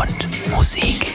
[0.00, 1.14] und Musik.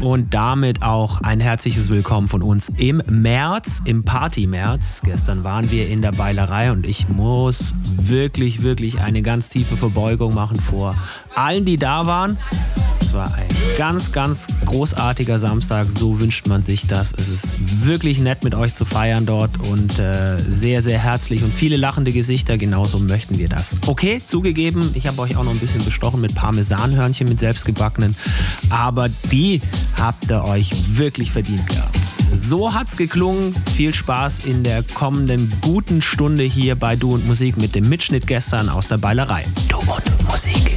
[0.00, 5.02] Und damit auch ein herzliches Willkommen von uns im März, im Party-März.
[5.04, 10.34] Gestern waren wir in der Beilerei und ich muss wirklich, wirklich eine ganz tiefe Verbeugung
[10.34, 10.96] machen vor
[11.34, 12.36] allen, die da waren
[13.12, 15.90] war ein ganz, ganz großartiger Samstag.
[15.90, 17.12] So wünscht man sich das.
[17.12, 21.52] Es ist wirklich nett mit euch zu feiern dort und äh, sehr, sehr herzlich und
[21.52, 22.56] viele lachende Gesichter.
[22.56, 23.76] Genauso möchten wir das.
[23.86, 28.16] Okay, zugegeben, ich habe euch auch noch ein bisschen bestochen mit Parmesanhörnchen, mit selbstgebackenen.
[28.70, 29.60] Aber die
[29.98, 31.98] habt ihr euch wirklich verdient gehabt.
[32.34, 33.54] So hat's geklungen.
[33.74, 38.26] Viel Spaß in der kommenden guten Stunde hier bei Du und Musik mit dem Mitschnitt
[38.26, 39.44] gestern aus der Beilerei.
[39.68, 40.76] Du und Musik.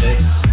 [0.00, 0.49] six.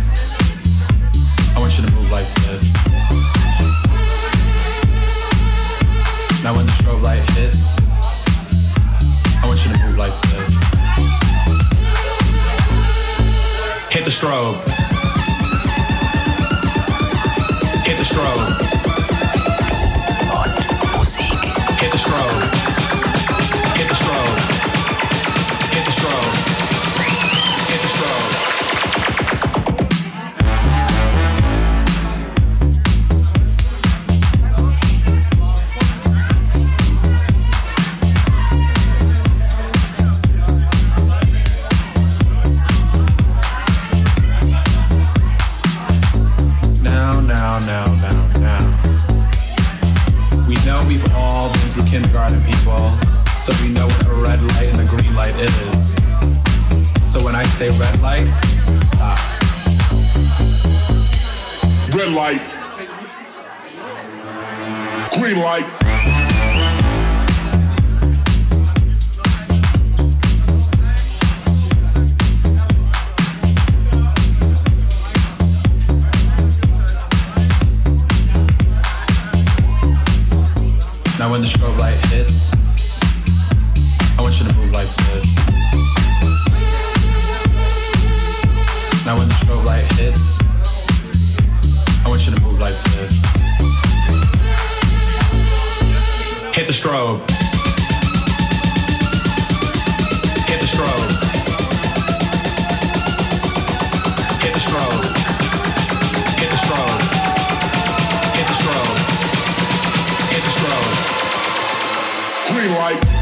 [112.78, 113.17] right.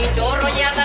[0.00, 0.77] y yo rolleando.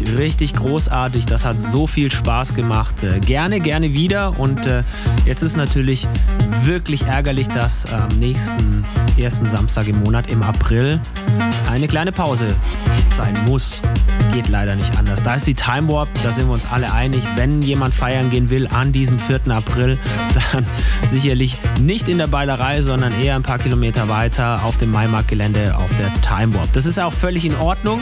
[0.00, 1.26] Wirklich richtig großartig.
[1.26, 3.02] Das hat so viel Spaß gemacht.
[3.02, 4.38] Äh, gerne, gerne wieder.
[4.38, 4.82] Und äh,
[5.24, 6.06] jetzt ist natürlich
[6.62, 8.84] wirklich ärgerlich, dass am nächsten
[9.16, 11.00] ersten Samstag im Monat im April
[11.70, 12.48] eine kleine Pause
[13.16, 13.80] sein muss.
[14.32, 15.22] Geht leider nicht anders.
[15.22, 17.22] Da ist die Time Warp, da sind wir uns alle einig.
[17.36, 19.40] Wenn jemand feiern gehen will an diesem 4.
[19.50, 19.98] April,
[20.52, 20.66] dann
[21.04, 25.90] sicherlich nicht in der Beilerei, sondern eher ein paar Kilometer weiter auf dem Maimarktgelände auf
[25.98, 26.72] der Time Warp.
[26.72, 28.00] Das ist auch völlig in Ordnung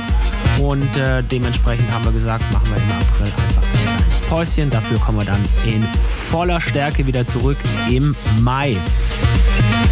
[0.61, 4.70] und äh, dementsprechend haben wir gesagt, machen wir im April einfach ein kleines Päuschen.
[4.70, 7.59] Dafür kommen wir dann in voller Stärke wieder zurück
[7.91, 8.77] im Mai.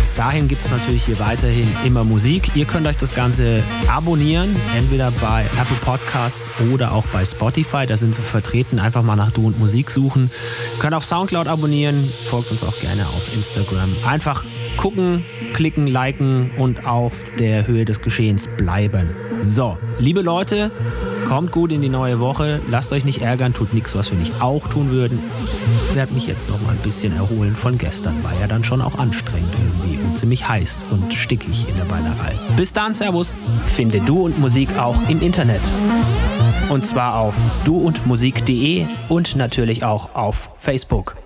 [0.01, 2.57] Bis dahin gibt es natürlich hier weiterhin immer Musik.
[2.57, 7.87] Ihr könnt euch das Ganze abonnieren, entweder bei Apple Podcasts oder auch bei Spotify.
[7.87, 8.81] Da sind wir vertreten.
[8.81, 10.31] Einfach mal nach Du und Musik suchen.
[10.81, 12.13] Könnt auf Soundcloud abonnieren.
[12.25, 13.95] Folgt uns auch gerne auf Instagram.
[14.05, 14.45] Einfach
[14.77, 19.11] gucken, klicken, liken und auf der Höhe des Geschehens bleiben.
[19.41, 20.71] So, liebe Leute,
[21.27, 22.61] kommt gut in die neue Woche.
[22.69, 25.21] Lasst euch nicht ärgern, tut nichts, was wir nicht auch tun würden.
[25.45, 28.25] Ich werde mich jetzt noch mal ein bisschen erholen von gestern.
[28.25, 32.33] War ja dann schon auch anstrengend irgendwie und ziemlich heiß und stickig in der Beilerei.
[32.57, 33.37] Bis dann, Servus.
[33.67, 35.63] Finde Du und Musik auch im Internet.
[36.69, 41.17] Und zwar auf duundmusik.de und natürlich auch auf Facebook.